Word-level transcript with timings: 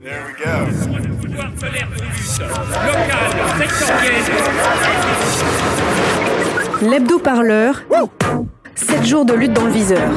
There 0.00 0.24
we 0.26 0.32
go. 0.32 0.48
L'hebdo-parleur. 6.88 7.82
7 8.76 9.04
jours 9.04 9.24
de 9.24 9.34
lutte 9.34 9.54
dans 9.54 9.64
le 9.64 9.72
viseur. 9.72 10.08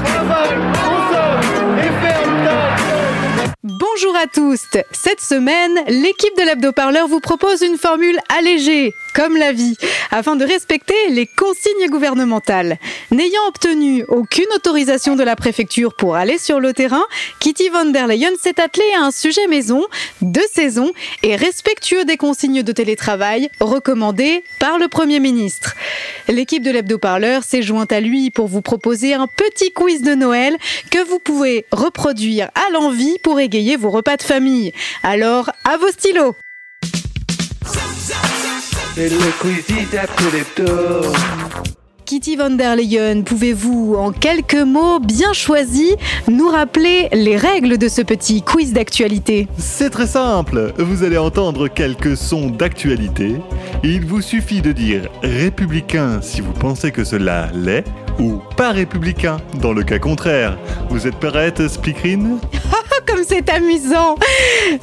Bonjour 3.64 4.16
à 4.16 4.28
tous 4.28 4.68
Cette 4.92 5.20
semaine, 5.20 5.72
l'équipe 5.88 6.38
de 6.38 6.44
l'hebdo-parleur 6.44 7.08
vous 7.08 7.20
propose 7.20 7.64
une 7.64 7.78
formule 7.78 8.20
allégée, 8.30 8.94
comme 9.14 9.38
la 9.38 9.52
vie, 9.52 9.78
afin 10.12 10.36
de 10.36 10.46
respecter 10.46 10.96
les 11.10 11.28
consignes 11.28 11.90
gouvernementales. 11.90 12.78
N'ayant 13.12 13.48
obtenu 13.48 14.04
aucune 14.08 14.46
autorisation 14.56 15.16
de 15.16 15.24
la 15.24 15.36
préfecture 15.36 15.94
pour 15.96 16.16
aller 16.16 16.38
sur 16.38 16.60
le 16.60 16.74
terrain, 16.74 17.04
Kitty 17.40 17.70
von 17.70 17.86
der 17.86 18.08
Leyen 18.08 18.32
s'est 18.42 18.60
attelée 18.62 18.92
à 18.98 19.04
un 19.04 19.12
sujet 19.12 19.48
maison, 19.48 19.84
de 20.22 20.42
saison 20.54 20.92
et 21.24 21.36
respectueux 21.36 22.06
des 22.06 22.18
consignes 22.18 22.64
de 22.64 22.72
télétravail 22.72 23.50
recommandées 23.60 24.44
par 24.60 24.78
le 24.78 24.88
Premier 24.88 25.20
ministre. 25.20 25.76
L'équipe 26.28 26.64
de 26.64 26.72
l'hebdo-parleur 26.72 27.44
s'est 27.44 27.62
jointe 27.62 27.92
à 27.92 28.00
lui 28.00 28.32
pour 28.32 28.48
vous 28.48 28.62
proposer 28.62 29.14
un 29.14 29.28
petit 29.28 29.72
quiz 29.72 30.02
de 30.02 30.16
Noël 30.16 30.58
que 30.90 31.04
vous 31.04 31.20
pouvez 31.20 31.66
reproduire 31.72 32.50
à 32.56 32.72
l'envie 32.72 33.18
pour 33.20 33.40
égayer 33.40 33.76
vos 33.76 33.90
repas 33.90 34.18
de 34.18 34.24
famille. 34.24 34.74
Alors, 35.04 35.52
à 35.64 35.78
vos 35.78 35.90
stylos 35.90 36.36
Kitty 42.06 42.36
von 42.36 42.52
der 42.52 42.76
Leyen, 42.76 43.24
pouvez-vous, 43.24 43.96
en 43.98 44.12
quelques 44.12 44.54
mots 44.54 45.00
bien 45.00 45.34
choisis, 45.34 45.96
nous 46.28 46.48
rappeler 46.48 47.10
les 47.12 47.36
règles 47.36 47.80
de 47.80 47.88
ce 47.88 48.04
petit 48.04 48.44
quiz 48.44 48.74
d'actualité? 48.74 49.48
C'est 49.58 49.90
très 49.90 50.06
simple, 50.06 50.74
vous 50.78 51.04
allez 51.04 51.18
entendre 51.18 51.68
quelques 51.68 52.16
sons 52.16 52.52
d'actualité. 52.52 53.38
Il 53.84 54.06
vous 54.06 54.22
suffit 54.22 54.62
de 54.62 54.72
dire 54.72 55.10
républicain 55.24 56.22
si 56.22 56.42
vous 56.42 56.54
pensez 56.54 56.92
que 56.92 57.04
cela 57.04 57.48
l'est, 57.56 57.86
ou 58.20 58.40
pas 58.56 58.72
républicain 58.72 59.38
dans 59.62 59.74
le 59.74 59.82
cas 59.82 59.98
contraire. 59.98 60.60
Vous 60.90 61.08
êtes 61.08 61.16
prête, 61.16 61.68
Speakerine? 61.68 62.38
c'est 63.32 63.50
amusant 63.50 64.16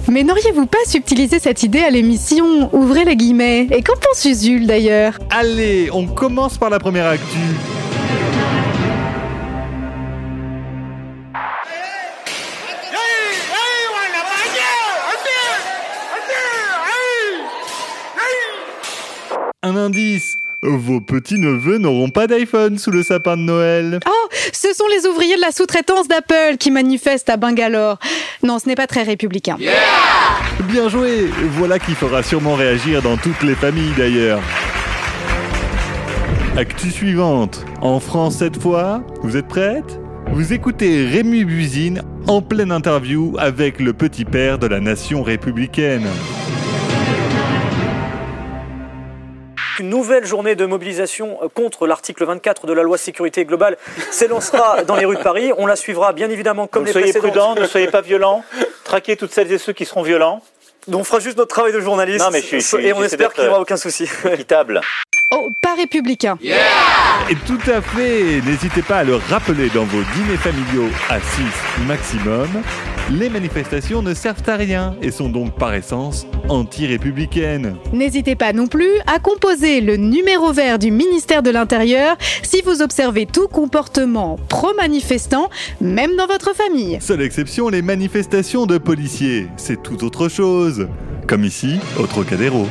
Mais 0.08 0.22
n'auriez-vous 0.22 0.64
pas 0.64 0.78
subtilisé 0.86 1.38
cette 1.38 1.62
idée 1.64 1.80
à 1.80 1.90
l'émission? 1.90 2.74
Ouvrez 2.74 3.04
les 3.04 3.14
guillemets. 3.14 3.66
Et 3.70 3.82
qu'en 3.82 3.92
pense 4.00 4.24
Usul 4.24 4.66
d'ailleurs? 4.66 5.18
Allez, 5.28 5.90
on 5.92 6.06
commence 6.06 6.56
par 6.56 6.70
la 6.70 6.78
première 6.78 7.06
actu. 7.06 7.36
Un 19.62 19.76
indice 19.76 20.38
vos 20.62 21.00
petits-neveux 21.00 21.78
n'auront 21.78 22.10
pas 22.10 22.26
d'iPhone 22.26 22.78
sous 22.78 22.90
le 22.90 23.02
sapin 23.02 23.36
de 23.36 23.42
Noël. 23.42 24.00
Oh, 24.06 24.28
ce 24.52 24.72
sont 24.72 24.86
les 24.88 25.06
ouvriers 25.06 25.36
de 25.36 25.40
la 25.40 25.52
sous-traitance 25.52 26.08
d'Apple 26.08 26.56
qui 26.58 26.70
manifestent 26.70 27.30
à 27.30 27.36
Bangalore. 27.36 27.98
Non, 28.42 28.58
ce 28.58 28.66
n'est 28.66 28.74
pas 28.74 28.86
très 28.86 29.02
républicain. 29.02 29.56
Bien 30.64 30.88
joué 30.88 31.28
Voilà 31.52 31.78
qui 31.78 31.92
fera 31.92 32.22
sûrement 32.22 32.54
réagir 32.54 33.02
dans 33.02 33.16
toutes 33.16 33.42
les 33.42 33.54
familles 33.54 33.94
d'ailleurs. 33.96 34.40
Actu 36.56 36.90
suivante. 36.90 37.64
En 37.80 38.00
France 38.00 38.38
cette 38.38 38.60
fois, 38.60 39.02
vous 39.22 39.36
êtes 39.36 39.46
prête 39.46 40.00
Vous 40.32 40.52
écoutez 40.52 41.06
Rémi 41.06 41.44
Buzine 41.44 42.02
en 42.26 42.42
pleine 42.42 42.72
interview 42.72 43.36
avec 43.38 43.78
le 43.80 43.92
petit 43.92 44.24
père 44.24 44.58
de 44.58 44.66
la 44.66 44.80
nation 44.80 45.22
républicaine. 45.22 46.06
Une 49.80 49.90
nouvelle 49.90 50.26
journée 50.26 50.56
de 50.56 50.66
mobilisation 50.66 51.38
contre 51.54 51.86
l'article 51.86 52.24
24 52.24 52.66
de 52.66 52.72
la 52.72 52.82
loi 52.82 52.98
sécurité 52.98 53.44
globale 53.44 53.76
s'élancera 54.10 54.82
dans 54.84 54.96
les 54.96 55.04
rues 55.04 55.16
de 55.16 55.22
Paris. 55.22 55.52
On 55.56 55.66
la 55.66 55.76
suivra 55.76 56.12
bien 56.12 56.28
évidemment 56.30 56.66
comme 56.66 56.82
Donc 56.82 56.86
les 56.88 56.92
soyez 56.92 57.12
précédentes. 57.12 57.30
prudents, 57.30 57.54
ne 57.54 57.66
soyez 57.66 57.86
pas 57.88 58.00
violents. 58.00 58.44
Traquez 58.84 59.16
toutes 59.16 59.32
celles 59.32 59.52
et 59.52 59.58
ceux 59.58 59.72
qui 59.72 59.84
seront 59.84 60.02
violents. 60.02 60.42
Donc 60.88 61.02
on 61.02 61.04
fera 61.04 61.20
juste 61.20 61.36
notre 61.36 61.54
travail 61.54 61.72
de 61.72 61.80
journaliste 61.80 62.24
Non, 62.24 62.30
mais 62.32 62.40
je 62.40 62.46
suis- 62.46 62.60
je 62.60 62.66
suis- 62.66 62.86
et 62.86 62.92
on 62.92 63.02
espère 63.04 63.32
qu'il 63.32 63.44
n'y 63.44 63.50
aura 63.50 63.58
euh, 63.58 63.62
aucun 63.62 63.76
souci. 63.76 64.08
Équitable. 64.32 64.80
Oh, 65.30 65.50
pas 65.60 65.74
républicain. 65.76 66.38
Et 66.42 67.34
tout 67.46 67.58
à 67.70 67.82
fait 67.82 68.40
N'hésitez 68.46 68.82
pas 68.82 68.98
à 68.98 69.04
le 69.04 69.16
rappeler 69.16 69.68
dans 69.68 69.84
vos 69.84 70.00
dîners 70.14 70.38
familiaux 70.38 70.88
à 71.10 71.20
6 71.20 71.84
maximum. 71.86 72.48
Les 73.10 73.30
manifestations 73.30 74.02
ne 74.02 74.12
servent 74.12 74.46
à 74.48 74.56
rien 74.56 74.94
et 75.00 75.10
sont 75.10 75.30
donc 75.30 75.56
par 75.56 75.72
essence 75.72 76.26
anti-républicaines. 76.50 77.76
N'hésitez 77.94 78.36
pas 78.36 78.52
non 78.52 78.66
plus 78.66 78.90
à 79.06 79.18
composer 79.18 79.80
le 79.80 79.96
numéro 79.96 80.52
vert 80.52 80.78
du 80.78 80.90
ministère 80.90 81.42
de 81.42 81.48
l'Intérieur 81.48 82.18
si 82.42 82.60
vous 82.60 82.82
observez 82.82 83.24
tout 83.24 83.48
comportement 83.48 84.38
pro-manifestant, 84.50 85.48
même 85.80 86.16
dans 86.16 86.26
votre 86.26 86.54
famille. 86.54 86.98
Seule 87.00 87.22
exception, 87.22 87.70
les 87.70 87.80
manifestations 87.80 88.66
de 88.66 88.76
policiers. 88.76 89.46
C'est 89.56 89.82
tout 89.82 90.04
autre 90.04 90.28
chose. 90.28 90.86
Comme 91.26 91.44
ici, 91.44 91.80
au 91.98 92.06
Trocadéro. 92.06 92.66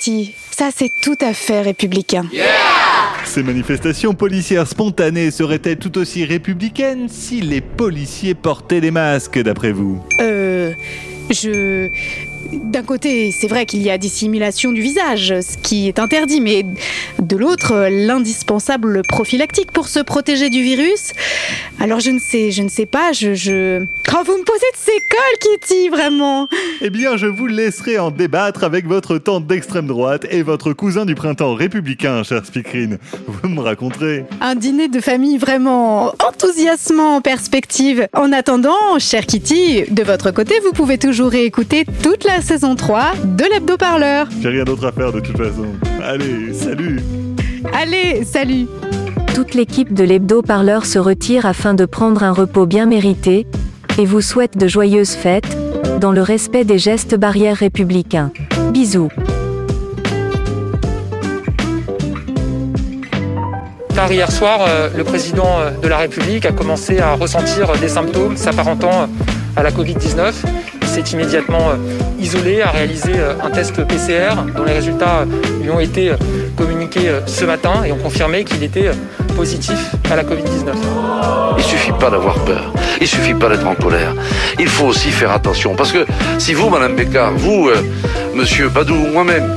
Ça 0.00 0.70
c'est 0.74 0.92
tout 1.00 1.18
à 1.20 1.32
fait 1.34 1.62
républicain. 1.62 2.24
Ces 3.24 3.42
manifestations 3.42 4.14
policières 4.14 4.66
spontanées 4.66 5.30
seraient-elles 5.30 5.78
tout 5.78 5.98
aussi 5.98 6.24
républicaines 6.24 7.08
si 7.08 7.40
les 7.40 7.60
policiers 7.60 8.34
portaient 8.34 8.80
des 8.80 8.90
masques, 8.90 9.38
d'après 9.38 9.72
vous? 9.72 10.02
Euh. 10.20 10.72
Je. 11.30 11.90
D'un 12.52 12.82
côté, 12.82 13.30
c'est 13.30 13.46
vrai 13.46 13.66
qu'il 13.66 13.82
y 13.82 13.90
a 13.90 13.98
dissimulation 13.98 14.72
du 14.72 14.80
visage, 14.80 15.34
ce 15.40 15.58
qui 15.58 15.86
est 15.86 15.98
interdit, 15.98 16.40
mais 16.40 16.64
de 17.18 17.36
l'autre, 17.36 17.88
l'indispensable 17.90 19.02
prophylactique 19.06 19.70
pour 19.70 19.88
se 19.88 20.00
protéger 20.00 20.48
du 20.48 20.62
virus. 20.62 21.12
Alors 21.78 22.00
je 22.00 22.10
ne 22.10 22.18
sais, 22.18 22.50
je 22.50 22.62
ne 22.62 22.68
sais 22.68 22.86
pas, 22.86 23.12
je. 23.12 23.34
je... 23.34 23.84
Oh, 24.10 24.22
vous 24.24 24.38
me 24.38 24.44
posez 24.44 24.66
de 24.72 24.76
ces 24.76 24.98
cols, 25.10 25.58
Kitty, 25.60 25.88
vraiment 25.90 26.48
Eh 26.80 26.90
bien, 26.90 27.16
je 27.16 27.26
vous 27.26 27.46
laisserai 27.46 27.98
en 27.98 28.10
débattre 28.10 28.64
avec 28.64 28.86
votre 28.86 29.18
tante 29.18 29.46
d'extrême 29.46 29.86
droite 29.86 30.26
et 30.30 30.42
votre 30.42 30.72
cousin 30.72 31.04
du 31.04 31.14
printemps 31.14 31.54
républicain, 31.54 32.22
cher 32.22 32.44
Speakerine. 32.44 32.98
Vous 33.26 33.48
me 33.48 33.60
raconterez. 33.60 34.24
Un 34.40 34.54
dîner 34.54 34.88
de 34.88 35.00
famille 35.00 35.36
vraiment 35.36 36.14
enthousiasmant 36.26 37.16
en 37.16 37.20
perspective. 37.20 38.08
En 38.14 38.32
attendant, 38.32 38.98
cher 38.98 39.26
Kitty, 39.26 39.84
de 39.90 40.02
votre 40.02 40.30
côté, 40.30 40.58
vous 40.60 40.72
pouvez 40.72 40.98
toujours 40.98 41.30
réécouter 41.30 41.84
toute 42.02 42.24
la 42.24 42.37
saison 42.40 42.74
3 42.74 43.12
de 43.24 43.44
l'hebdo-parleur. 43.52 44.28
J'ai 44.40 44.48
rien 44.48 44.64
d'autre 44.64 44.86
à 44.86 44.92
faire 44.92 45.12
de 45.12 45.20
toute 45.20 45.36
façon. 45.36 45.66
Allez, 46.02 46.52
salut 46.52 47.00
Allez, 47.72 48.24
salut 48.24 48.66
Toute 49.34 49.54
l'équipe 49.54 49.92
de 49.92 50.04
l'hebdo-parleur 50.04 50.86
se 50.86 50.98
retire 50.98 51.46
afin 51.46 51.74
de 51.74 51.84
prendre 51.84 52.22
un 52.22 52.32
repos 52.32 52.66
bien 52.66 52.86
mérité 52.86 53.46
et 53.98 54.06
vous 54.06 54.20
souhaite 54.20 54.56
de 54.56 54.68
joyeuses 54.68 55.14
fêtes, 55.14 55.56
dans 56.00 56.12
le 56.12 56.22
respect 56.22 56.64
des 56.64 56.78
gestes 56.78 57.16
barrières 57.16 57.56
républicains. 57.56 58.30
Bisous. 58.72 59.10
Hier 64.08 64.30
soir, 64.30 64.60
euh, 64.66 64.88
le 64.96 65.02
président 65.02 65.58
euh, 65.58 65.70
de 65.70 65.88
la 65.88 65.98
République 65.98 66.46
a 66.46 66.52
commencé 66.52 67.00
à 67.00 67.14
ressentir 67.14 67.72
des 67.78 67.88
symptômes 67.88 68.36
s'apparentant 68.36 69.02
euh, 69.02 69.06
à 69.56 69.62
la 69.62 69.70
Covid-19. 69.70 70.32
Immédiatement 71.06 71.70
euh, 71.70 71.76
isolé, 72.20 72.60
a 72.60 72.70
réalisé 72.70 73.12
euh, 73.14 73.34
un 73.42 73.50
test 73.50 73.72
PCR 73.86 74.30
dont 74.56 74.64
les 74.64 74.72
résultats 74.72 75.20
euh, 75.20 75.26
lui 75.62 75.70
ont 75.70 75.78
été 75.78 76.12
communiqués 76.56 77.12
ce 77.24 77.44
matin 77.44 77.84
et 77.86 77.92
ont 77.92 77.98
confirmé 77.98 78.42
qu'il 78.42 78.62
était 78.64 78.90
positif 79.36 79.78
à 80.10 80.16
la 80.16 80.24
Covid-19. 80.24 80.74
Il 81.56 81.62
suffit 81.62 81.92
pas 81.92 82.10
d'avoir 82.10 82.34
peur. 82.44 82.72
Il 83.00 83.06
suffit 83.06 83.34
pas 83.34 83.48
d'être 83.48 83.66
en 83.66 83.76
colère. 83.76 84.12
Il 84.58 84.66
faut 84.66 84.86
aussi 84.86 85.10
faire 85.10 85.30
attention. 85.30 85.76
Parce 85.76 85.92
que 85.92 86.04
si 86.38 86.52
vous, 86.52 86.68
Madame 86.68 86.96
Bécard, 86.96 87.32
vous, 87.36 87.70
Monsieur 88.34 88.68
Badou, 88.68 88.94
ou 88.94 89.12
moi-même, 89.12 89.48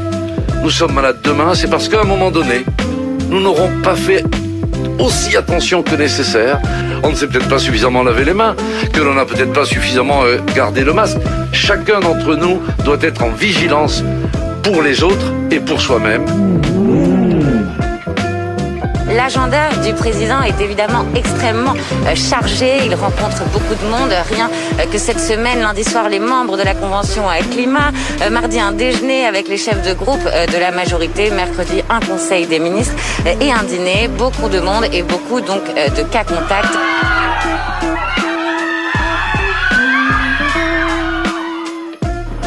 nous 0.61 0.69
sommes 0.69 0.93
malades 0.93 1.21
demain, 1.23 1.55
c'est 1.55 1.69
parce 1.69 1.89
qu'à 1.89 2.01
un 2.01 2.05
moment 2.05 2.29
donné, 2.29 2.65
nous 3.29 3.41
n'aurons 3.41 3.69
pas 3.81 3.95
fait 3.95 4.23
aussi 5.01 5.35
attention 5.35 5.83
que 5.83 5.95
nécessaire. 5.95 6.59
On 7.03 7.09
ne 7.09 7.15
s'est 7.15 7.27
peut-être 7.27 7.49
pas 7.49 7.59
suffisamment 7.59 8.03
lavé 8.03 8.23
les 8.23 8.33
mains, 8.33 8.55
que 8.93 9.01
l'on 9.01 9.15
n'a 9.15 9.25
peut-être 9.25 9.53
pas 9.53 9.65
suffisamment 9.65 10.23
euh, 10.23 10.37
gardé 10.55 10.83
le 10.83 10.93
masque. 10.93 11.17
Chacun 11.51 11.99
d'entre 11.99 12.35
nous 12.35 12.61
doit 12.85 12.99
être 13.01 13.23
en 13.23 13.31
vigilance 13.31 14.03
pour 14.63 14.81
les 14.81 15.03
autres 15.03 15.33
et 15.49 15.59
pour 15.59 15.81
soi-même. 15.81 16.60
L'agenda 19.15 19.69
du 19.83 19.93
président 19.93 20.41
est 20.41 20.59
évidemment 20.61 21.05
extrêmement 21.15 21.73
euh, 21.73 22.15
chargé. 22.15 22.85
Il 22.85 22.95
rencontre 22.95 23.43
beaucoup 23.53 23.75
de 23.75 23.89
monde. 23.89 24.11
Rien 24.29 24.49
euh, 24.79 24.85
que 24.91 24.97
cette 24.97 25.19
semaine, 25.19 25.59
lundi 25.61 25.83
soir, 25.83 26.09
les 26.09 26.19
membres 26.19 26.57
de 26.57 26.63
la 26.63 26.73
Convention 26.73 27.23
climat. 27.51 27.91
Mardi, 28.29 28.59
un 28.59 28.71
déjeuner 28.71 29.25
avec 29.25 29.47
les 29.47 29.57
chefs 29.57 29.81
de 29.87 29.93
groupe 29.93 30.23
de 30.23 30.57
la 30.57 30.71
majorité. 30.71 31.31
Mercredi, 31.31 31.83
un 31.89 31.99
conseil 31.99 32.45
des 32.45 32.59
ministres 32.59 32.93
et 33.25 33.51
un 33.51 33.63
dîner. 33.63 34.07
Beaucoup 34.07 34.49
de 34.49 34.59
monde 34.59 34.85
et 34.91 35.03
beaucoup 35.03 35.41
donc 35.41 35.63
de 35.73 36.03
cas 36.03 36.23
contacts. 36.23 36.77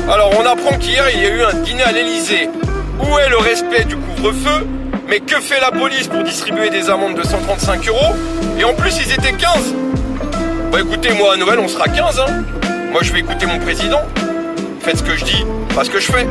Alors 0.08 0.31
on 0.38 0.46
apprend 0.46 0.76
qu'hier 0.78 1.05
il 1.14 1.22
y 1.22 1.26
a 1.26 1.31
eu 1.31 1.43
un 1.43 1.55
dîner 1.62 1.82
à 1.82 1.93
l'Elysée. 1.93 2.49
Où 3.00 3.19
est 3.19 3.28
le 3.28 3.38
respect 3.38 3.84
du 3.84 3.96
couvre-feu? 3.96 4.67
Mais 5.14 5.20
que 5.20 5.40
fait 5.40 5.61
la 5.61 5.70
police 5.70 6.08
pour 6.08 6.25
distribuer 6.25 6.70
des 6.70 6.90
amendes 6.90 7.14
de 7.14 7.22
135 7.22 7.87
euros 7.87 8.16
Et 8.58 8.64
en 8.64 8.75
plus 8.75 8.96
ils 8.99 9.12
étaient 9.12 9.32
15 9.32 9.72
Bah 10.72 10.81
écoutez, 10.81 11.12
moi 11.12 11.34
à 11.34 11.37
Noël 11.37 11.61
on 11.61 11.69
sera 11.69 11.87
15 11.87 12.19
hein 12.19 12.43
Moi 12.90 13.00
je 13.05 13.12
vais 13.12 13.20
écouter 13.20 13.46
mon 13.46 13.61
président. 13.61 14.00
Faites 14.81 14.99
ce 14.99 15.05
que 15.05 15.14
je 15.14 15.25
dis, 15.25 15.44
pas 15.72 15.84
ce 15.84 15.90
que 15.90 16.00
je 16.00 16.11
fais. 16.11 16.26